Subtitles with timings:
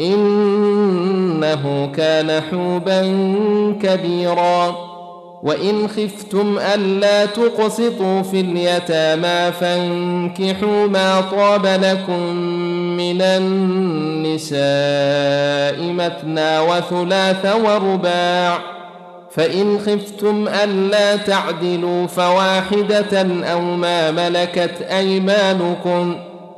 [0.00, 3.02] إنه كان حوبا
[3.82, 4.88] كبيرا.
[5.42, 12.32] وإن خفتم ألا تقسطوا في اليتامى فانكحوا ما طاب لكم
[12.96, 14.62] من النساء
[15.92, 18.58] مثنى وثلاث ورباع.
[19.30, 26.27] فإن خفتم ألا تعدلوا فواحدة أو ما ملكت أيمانكم.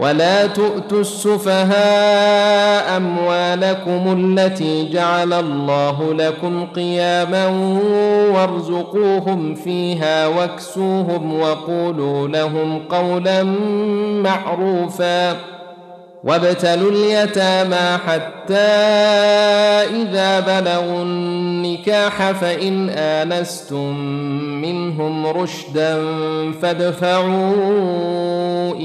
[0.00, 7.46] ولا تؤتوا السفهاء أموالكم التي جعل الله لكم قياما
[8.34, 13.42] وارزقوهم فيها واكسوهم وقولوا لهم قولا
[14.22, 15.36] معروفا
[16.24, 18.54] وابتلوا اليتامى حتى
[20.02, 23.96] إذا بلغوا النكاح فإن آنستم
[24.62, 26.02] منهم رشدا
[26.62, 28.29] فادفعوا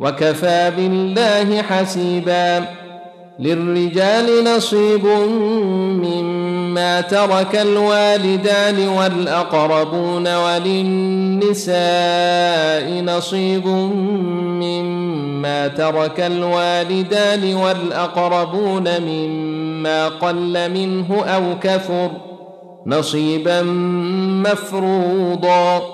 [0.00, 2.64] وكفى بالله حسيبا
[3.38, 5.06] للرجال نصيب
[6.04, 11.74] مما ترك الوالدان والأقربون وللنساء
[13.02, 22.10] نصيب مما ترك الوالدان والأقربون مما قل منه أو كثر
[22.86, 23.62] نصيبا
[24.46, 25.93] مفروضا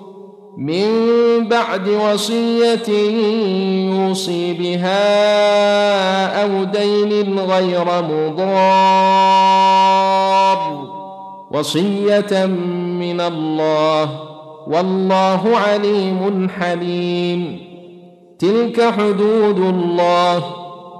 [0.61, 2.89] من بعد وصية
[3.89, 8.51] يوصي بها أو دين غير مضار.
[11.51, 12.45] وصية
[12.99, 14.09] من الله.
[14.67, 17.59] والله عليم حليم.
[18.39, 20.60] تلك حدود الله.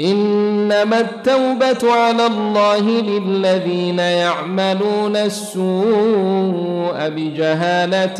[0.00, 8.16] إنما التوبة على الله للذين يعملون السوء بجهالة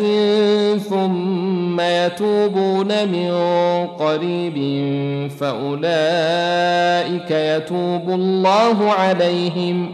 [0.79, 3.31] ثم يتوبون من
[3.87, 4.57] قريب
[5.41, 9.93] فأولئك يتوب الله عليهم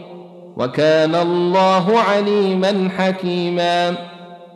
[0.56, 4.11] وكان الله عليما حكيما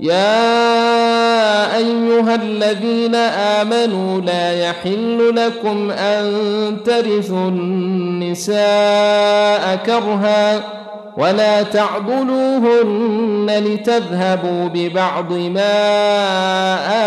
[0.00, 6.32] يا أيها الذين آمنوا لا يحل لكم أن
[6.84, 8.56] ترثوا النساء
[9.86, 10.60] كرها
[11.16, 15.72] ولا تعضلوهن لتذهبوا ببعض ما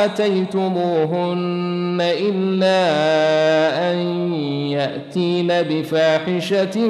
[0.06, 2.82] آتيتموهن إلا
[3.92, 3.98] أن
[4.72, 6.90] يأتين بفاحشة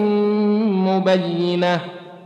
[0.70, 1.95] مبينة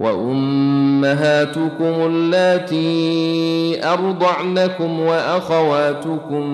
[0.00, 6.46] وأمهاتكم اللاتي أرضعنكم وأخواتكم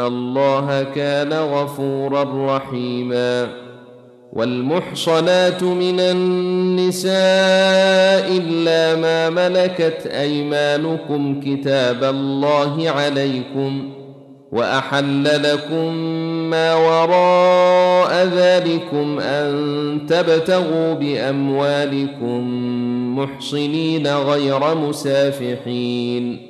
[0.00, 3.48] الله كان غفورا رحيما
[4.32, 7.10] والمحصنات من النساء
[8.36, 14.00] إلا ما ملكت أيمانكم كتاب الله عليكم ۖ
[14.52, 15.94] واحل لكم
[16.50, 22.40] ما وراء ذلكم ان تبتغوا باموالكم
[23.18, 26.49] محصنين غير مسافحين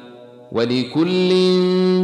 [0.51, 1.29] ولكل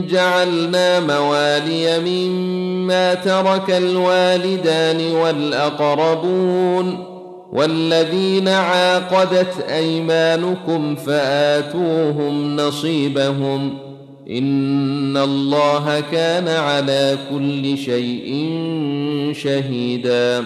[0.08, 7.04] جعلنا موالي مما ترك الوالدان والأقربون
[7.52, 13.78] والذين عاقدت أيمانكم فآتوهم نصيبهم
[14.30, 18.50] إن الله كان على كل شيء
[19.34, 20.46] شهيدا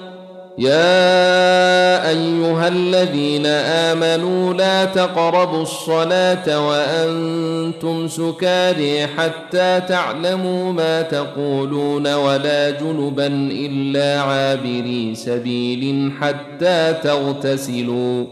[0.57, 13.27] يا أيها الذين آمنوا لا تقربوا الصلاة وأنتم سكاري حتى تعلموا ما تقولون ولا جنبا
[13.51, 18.25] إلا عابري سبيل حتى تغتسلوا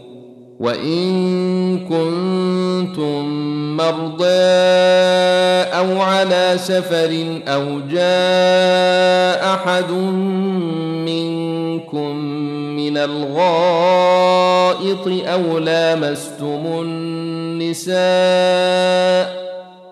[0.60, 3.24] وإن كنتم
[3.76, 4.26] مرضى
[5.80, 9.90] أو على سفر أو جاء أحد
[11.08, 12.16] منكم
[12.76, 14.48] من الغائط
[15.06, 17.90] أو لامستم النساء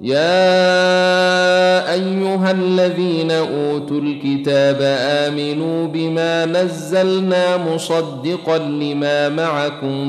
[0.00, 10.08] يا أيها الذين أوتوا الكتاب آمنوا بما نزلنا مصدقا لما معكم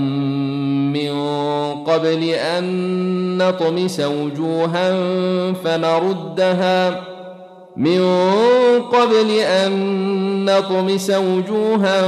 [0.93, 1.11] من
[1.83, 4.93] قبل أن نطمس وجوها
[5.53, 7.01] فنردها
[7.77, 8.01] من
[8.91, 9.71] قبل أن
[10.45, 12.01] نطمس وجوها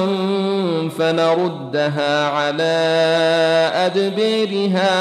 [0.97, 2.73] فنردها على
[3.75, 4.91] ادبيرها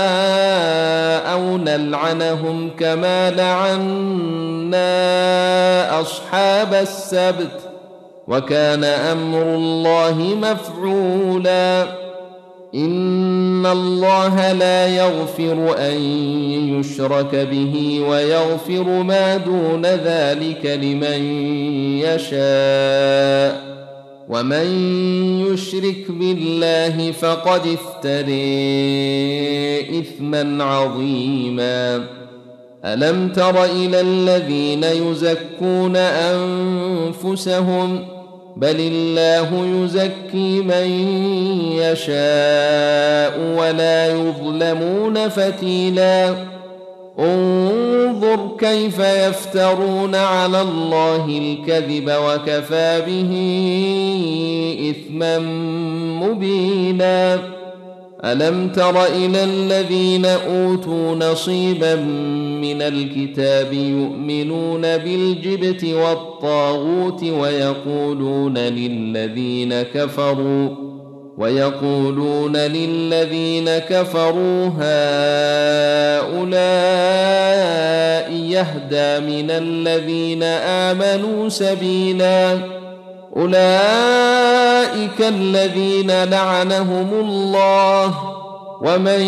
[1.64, 4.90] نلعنهم كما لعنا
[6.00, 7.60] اصحاب السبت
[8.28, 11.86] وكان أمر الله مفعولا
[12.74, 16.00] ان الله لا يغفر ان
[16.78, 21.22] يشرك به ويغفر ما دون ذلك لمن
[21.98, 23.69] يشاء
[24.30, 24.66] ومن
[25.52, 28.30] يشرك بالله فقد افتري
[30.00, 32.04] اثما عظيما
[32.84, 35.96] الم تر إلى الذين يزكون
[37.16, 38.04] انفسهم
[38.56, 40.90] بل الله يزكي من
[41.78, 46.34] يشاء ولا يظلمون فتيلا
[47.20, 53.30] انظر كيف يفترون على الله الكذب وكفى به
[54.90, 55.38] إثما
[56.28, 57.40] مبينا.
[58.24, 61.94] ألم تر إلى الذين أوتوا نصيبا
[62.60, 70.89] من الكتاب يؤمنون بالجبت والطاغوت ويقولون للذين كفروا
[71.40, 74.80] ويقولون للذين كفروا هؤلاء
[78.32, 82.58] يهدى من الذين آمنوا سبيلا.
[83.36, 88.14] أولئك الذين لعنهم الله.
[88.82, 89.20] ومن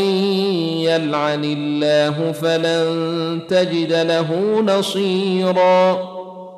[0.83, 6.12] يلعن الله فلن تجد له نصيرا.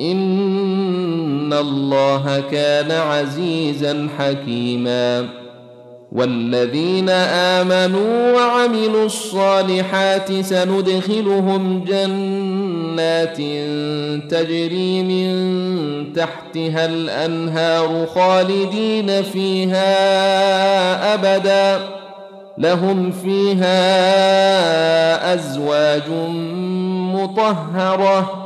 [0.00, 5.28] ان الله كان عزيزا حكيما.
[6.12, 13.36] والذين امنوا وعملوا الصالحات سندخلهم جنات
[14.30, 19.84] تجري من تحتها الانهار خالدين فيها
[21.14, 21.80] ابدا.
[22.58, 23.74] لهم فيها
[25.34, 26.10] ازواج
[27.14, 28.45] مطهره.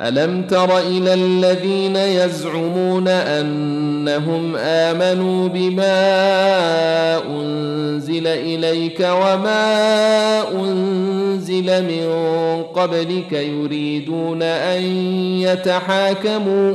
[0.00, 5.96] ألم تر إلى الذين يزعمون أنهم آمنوا بما
[7.26, 12.08] أنزل إليك وما أنزل من
[12.62, 14.82] قبلك يريدون أن
[15.40, 16.74] يتحاكموا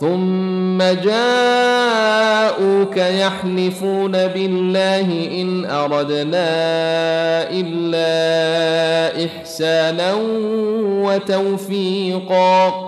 [0.00, 2.16] ثم جاءوك
[2.96, 6.48] يحلفون بالله ان اردنا
[7.50, 10.14] الا احسانا
[11.02, 12.87] وتوفيقا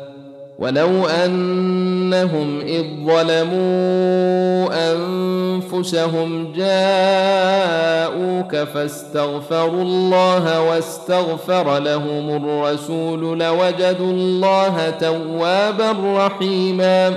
[0.61, 15.95] ولو أنهم إذ ظلموا أنفسهم جاءوك فاستغفروا الله واستغفر لهم الرسول لوجدوا الله توابا
[16.25, 17.13] رحيما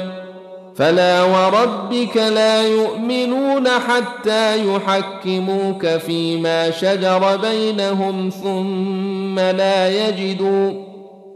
[0.77, 10.94] فلا وربك لا يؤمنون حتى يحكموك فيما شجر بينهم ثم لا يجدوا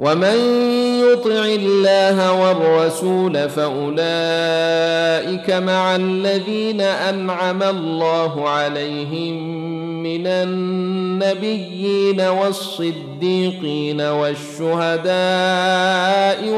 [0.00, 0.36] ومن
[1.00, 3.90] يطع الله والرسول فاولئك
[5.50, 9.64] مع الذين انعم الله عليهم
[10.02, 15.14] من النبيين والصديقين والشهداء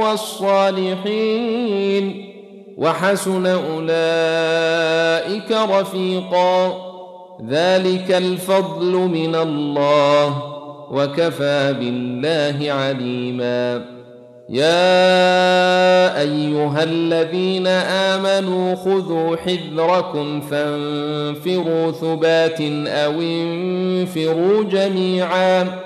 [0.03, 1.57] والصالحين
[2.77, 4.97] وحسن اولئك
[5.53, 6.87] رفيقا
[7.49, 10.56] ذلك الفضل من الله
[10.91, 13.85] وكفى بالله عليما.
[14.49, 25.86] يا أيها الذين آمنوا خذوا حذركم فانفروا ثبات أو انفروا جميعا.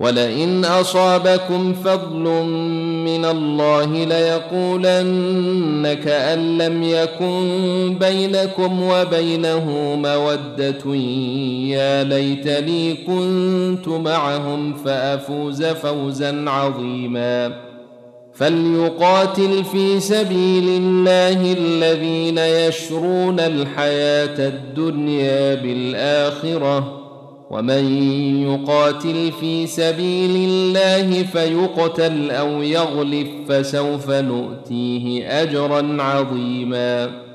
[0.00, 2.44] ولئن أصابكم فضل
[3.04, 10.94] من الله ليقولن كان لم يكن بينكم وبينه مودة.
[11.76, 17.52] يا ليتني كنت معهم فأفوز فوزا عظيما.
[18.34, 27.07] فليقاتل في سبيل الله الذين يشرون الحياة الدنيا بالآخرة.
[27.50, 28.02] ومن
[28.42, 37.28] يقاتل في سبيل الله فيقتل أو يغلف فسوف نؤتيه أجرا عظيما.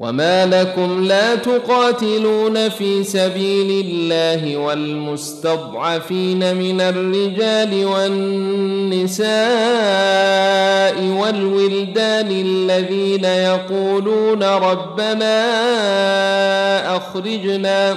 [0.00, 9.30] وما لكم لا تقاتلون في سبيل الله والمستضعفين من الرجال والنساء
[11.20, 15.36] والولدان الذين يقولون ربنا
[16.96, 17.96] أخرجنا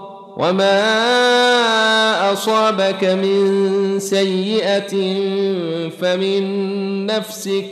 [0.37, 0.73] وما
[2.33, 4.91] اصابك من سيئه
[6.01, 7.65] فمن نفسك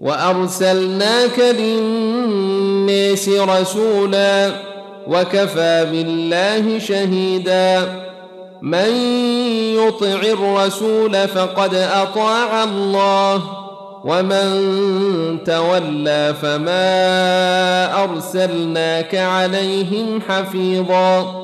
[0.00, 4.50] وارسلناك للناس رسولا
[5.06, 8.04] وكفى بالله شهيدا
[8.62, 8.90] من
[9.76, 13.42] يطع الرسول فقد اطاع الله
[14.04, 21.43] ومن تولى فما ارسلناك عليهم حفيظا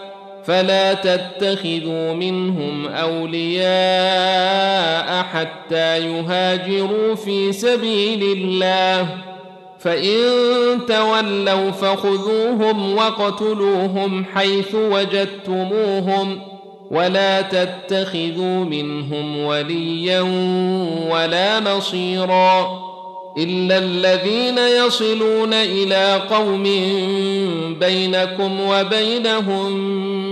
[0.45, 3.63] فلا تتخذوا منهم أولياء
[5.23, 9.07] حتى يهاجروا في سبيل الله.
[9.79, 10.19] فإن
[10.87, 16.41] تولوا فخذوهم وقتلوهم حيث وجدتموهم
[16.91, 20.21] ولا تتخذوا منهم وليا
[21.09, 22.81] ولا نصيرا
[23.37, 26.63] إلا الذين يصلون إلى قوم
[27.79, 29.71] بينكم وبينهم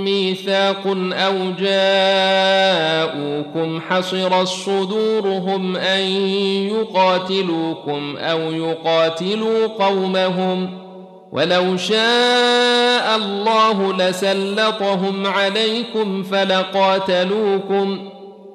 [0.03, 3.01] ميثاق أو جاءوكم
[3.89, 6.01] حصر صدورهم أن
[6.67, 10.69] يقاتلوكم أو يقاتلوا قومهم
[11.31, 18.09] ولو شاء الله لسلطهم عليكم فلقاتلوكم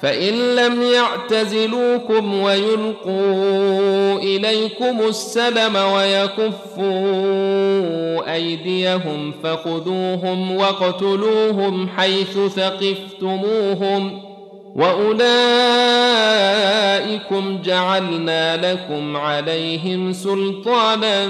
[0.00, 6.84] فإن لم يعتزلوكم ويلقوا إليكم السلم ويكفوا
[8.34, 14.22] أيديهم فخذوهم واقتلوهم حيث ثقفتموهم
[14.76, 15.26] وأولئكم
[17.64, 21.26] جعلنا لكم عليهم سلطانا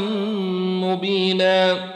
[0.87, 1.96] مبينا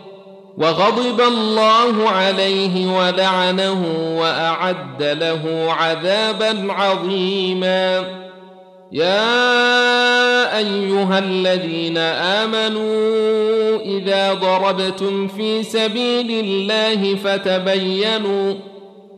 [0.61, 3.81] وغضب الله عليه ولعنه
[4.19, 8.05] وأعد له عذابا عظيما.
[8.91, 18.53] يا أيها الذين آمنوا إذا ضربتم في سبيل الله فتبينوا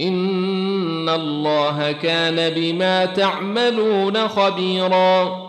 [0.00, 5.42] ان الله كان بما تعملون خبيرا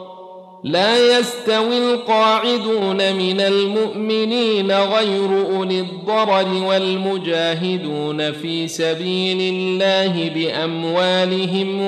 [0.63, 11.81] لا يستوي القاعدون من المؤمنين غير اولي الضرر والمجاهدون في سبيل الله باموالهم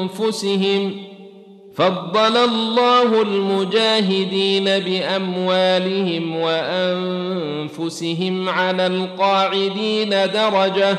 [0.00, 0.96] وانفسهم
[1.74, 6.36] فضل الله المجاهدين باموالهم
[7.76, 10.98] وانفسهم على القاعدين درجه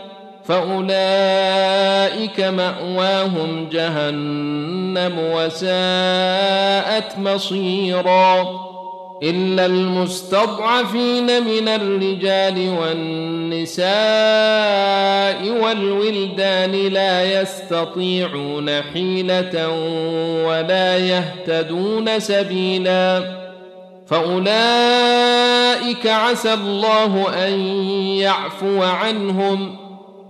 [0.51, 8.61] فأولئك مأواهم جهنم وساءت مصيرا
[9.23, 13.89] إلا المستضعفين من الرجال والنساء
[15.63, 19.69] والولدان لا يستطيعون حيلة
[20.47, 23.23] ولا يهتدون سبيلا
[24.07, 24.47] فأولئك
[26.07, 27.59] عسى الله أن
[28.17, 29.80] يعفو عنهم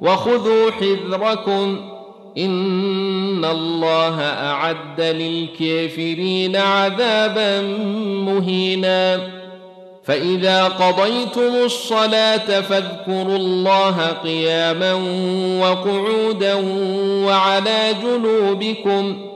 [0.00, 1.90] وخذوا حذركم.
[2.38, 7.60] إن الله أعد للكافرين عذابا
[8.02, 9.20] مهينا.
[10.04, 14.92] فإذا قضيتم الصلاة فاذكروا الله قياما
[15.60, 16.54] وقعودا
[17.26, 19.30] وعلى جنوبكم.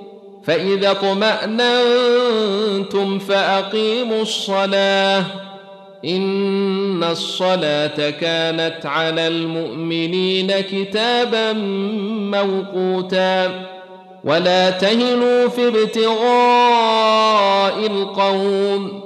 [0.44, 5.24] فإذا اطمأننتم فأقيموا الصلاة.
[6.04, 11.52] إن الصلاة كانت على المؤمنين كتابا
[12.32, 13.50] موقوتا.
[14.24, 19.04] ولا تهنوا في ابتغاء القوم.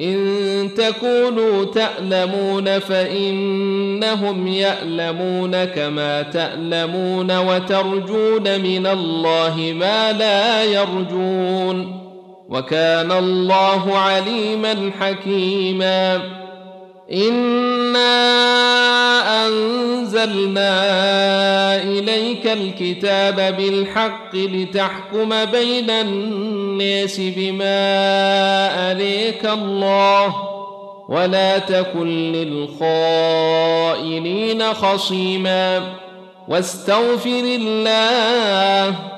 [0.00, 12.07] إن تكونوا تألمون فإنهم يألمون كما تألمون وترجون من الله ما لا يرجون.
[12.48, 16.20] وكان الله عليما حكيما.
[17.12, 18.08] انا
[19.46, 20.72] انزلنا
[21.82, 27.72] اليك الكتاب بالحق لتحكم بين الناس بما
[28.92, 30.34] اليك الله
[31.08, 32.32] ولا تكن
[32.92, 35.82] للخائنين خصيما.
[36.48, 39.17] واستغفر الله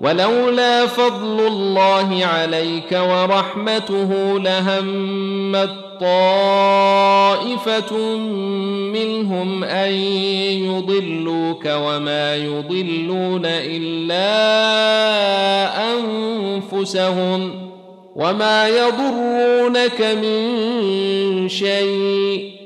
[0.00, 5.70] ولولا فضل الله عليك ورحمته لهمت
[6.00, 7.96] طائفة
[8.92, 9.92] منهم أن
[10.64, 14.26] يضلوك وما يضلون إلا
[15.92, 17.66] أنفسهم
[18.16, 22.65] وما يضرونك من شيء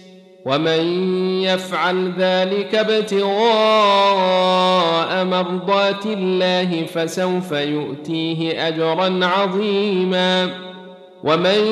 [0.45, 1.11] ومن
[1.43, 3.31] يفعل ذلك ابتغاء
[5.25, 10.49] مرضات الله فسوف يؤتيه أجرا عظيما.
[11.23, 11.65] ومن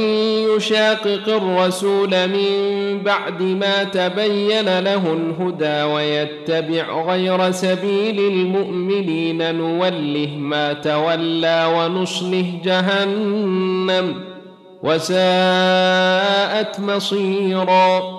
[0.55, 2.49] يشاقق الرسول من
[3.03, 14.15] بعد ما تبين له الهدى ويتبع غير سبيل المؤمنين نوله ما تولى ونصله جهنم
[14.83, 18.18] وساءت مصيرا.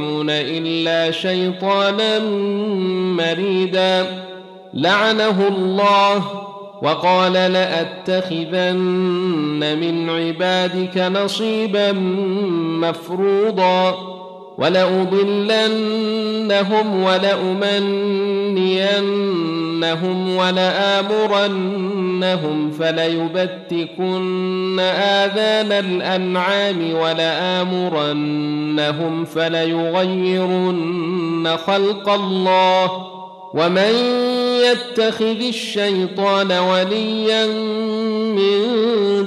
[0.31, 2.19] إلا شيطانا
[3.17, 4.23] مريدا.
[4.73, 6.23] لعنه الله
[6.81, 8.77] وقال لأتخذن
[9.81, 11.91] من عبادك نصيبا
[12.81, 14.11] مفروضا.
[14.57, 15.61] ولأضلنهم
[19.81, 21.91] ولأمنينهم ولآمرنهم
[22.71, 28.15] فليبتكن آذان الأنعام ولآمرنهم
[29.25, 30.77] فليغيرن
[31.67, 32.91] خلق الله
[33.53, 33.93] ومن
[34.71, 37.45] يتخذ الشيطان وليا
[38.35, 38.61] من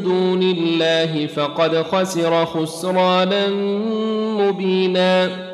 [0.03, 3.49] دون الله فقد خسر خسرانا
[4.39, 5.54] مبينا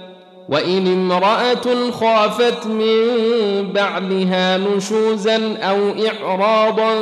[0.51, 2.93] وإن امرأة خافت من
[3.73, 6.93] بعلها نشوزا أو إعراضا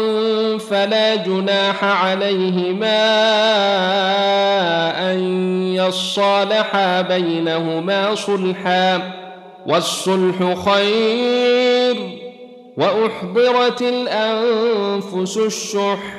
[0.58, 3.00] فلا جناح عليهما
[5.12, 5.20] أن
[5.74, 9.12] يصالحا بينهما صلحا
[9.68, 12.20] والصلح خير
[12.78, 16.19] وأحضرت الأنفس الشح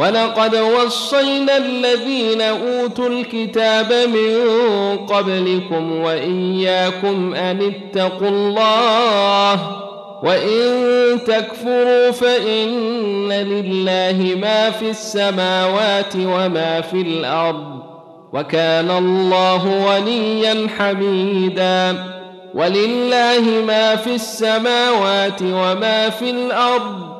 [0.00, 4.46] ولقد وصينا الذين أوتوا الكتاب من
[4.96, 9.52] قبلكم وإياكم أن اتقوا الله
[10.22, 10.70] وإن
[11.26, 17.78] تكفروا فإن لله ما في السماوات وما في الأرض
[18.32, 22.04] وكان الله غنيا حميدا
[22.54, 27.19] ولله ما في السماوات وما في الأرض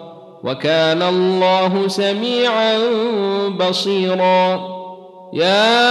[0.43, 2.77] وكان الله سميعا
[3.49, 4.71] بصيرا.
[5.33, 5.81] يا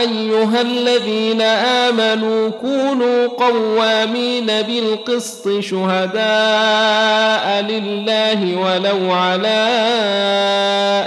[0.00, 9.68] أيها الذين آمنوا كونوا قوامين بالقسط شهداء لله ولو على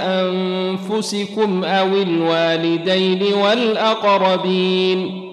[0.06, 5.33] أنفسكم أو الوالدين والأقربين.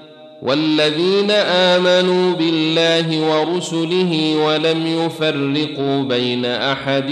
[0.41, 7.09] والذين آمنوا بالله ورسله ولم يفرقوا بين أحد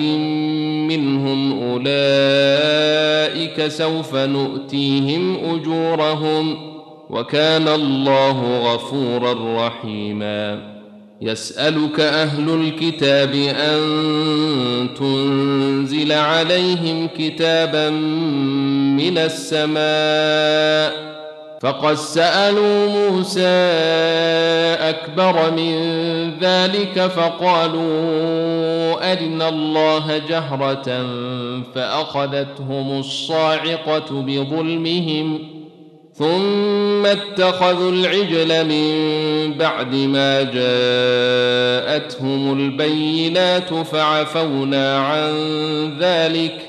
[0.89, 6.57] منهم أولئك سوف نؤتيهم أجورهم
[7.09, 10.79] وكان الله غفورا رحيما.
[11.21, 13.79] يسألك أهل الكتاب أن
[14.99, 17.89] تنزل عليهم كتابا
[18.99, 21.08] من السماء
[21.59, 23.47] فقد سألوا موسى
[24.79, 25.73] أكبر من
[26.39, 27.91] ذلك فقالوا
[29.11, 31.05] أرنا الله جهرة
[31.75, 35.39] فأخذتهم الصاعقة بظلمهم
[36.13, 41.79] ثم اتخذوا العجل من بعد ما جاءتهم
[42.59, 45.31] البينات فعفونا عن
[45.99, 46.68] ذلك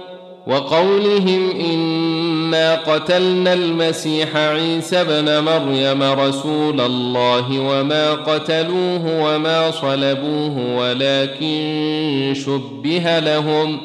[0.47, 13.19] وقولهم إنا قتلنا المسيح عيسى ابن مريم رسول الله وما قتلوه وما صلبوه ولكن شبه
[13.19, 13.77] لهم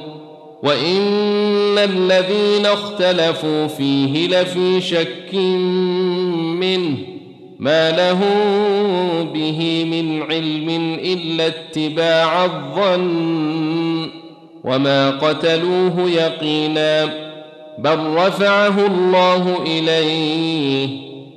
[0.62, 5.34] وإن الذين اختلفوا فيه لفي شك
[6.54, 6.96] منه
[7.58, 14.25] ما لهم به من علم إلا اتباع الظن
[14.66, 17.04] وما قتلوه يقينا
[17.78, 20.88] بل رفعه الله اليه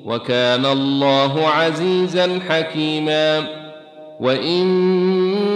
[0.05, 3.43] وكان الله عزيزا حكيما
[4.19, 4.65] وان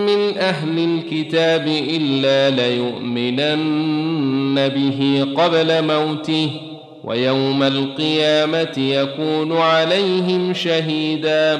[0.06, 6.50] من أهل الكتاب الا ليؤمنن به قبل موته
[7.04, 11.60] ويوم القيامه يكون عليهم شهيدا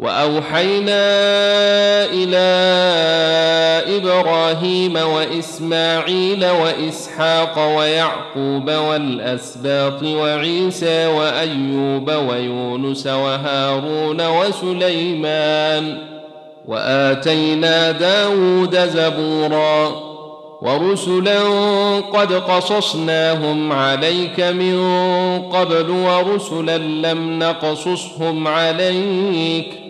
[0.00, 1.02] وأوحينا
[2.04, 2.46] إلى
[3.96, 15.98] إبراهيم وإسماعيل وإسحاق ويعقوب والأسباط وعيسى وأيوب ويونس وهارون وسليمان
[16.68, 20.10] وآتينا داود زبورا
[20.62, 21.40] ورسلا
[22.12, 24.78] قد قصصناهم عليك من
[25.52, 29.89] قبل ورسلا لم نقصصهم عليك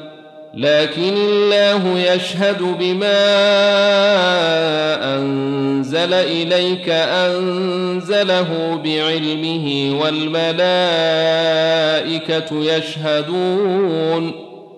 [0.53, 3.21] لكن الله يشهد بما
[5.17, 10.75] أنزل إليك أنزله بعلمه والملائكة
[12.75, 14.31] يشهدون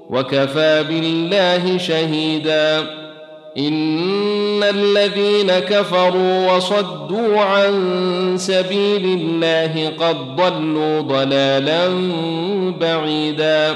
[0.09, 2.79] وكفى بالله شهيدا.
[3.57, 11.89] إن الذين كفروا وصدوا عن سبيل الله قد ضلوا ضلالا
[12.79, 13.75] بعيدا.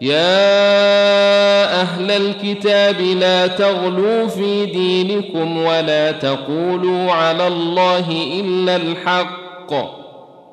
[0.00, 8.10] يا أهل الكتاب لا تغلوا في دينكم ولا تقولوا على الله
[8.40, 9.72] إلا الحق.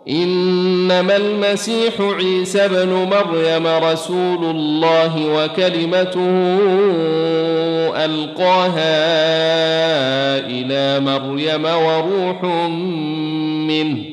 [0.10, 6.60] إنما المسيح عيسى ابن مريم رسول الله وكلمته
[8.06, 8.94] ألقاها
[10.40, 12.44] إلى مريم وروح
[13.68, 14.13] منه.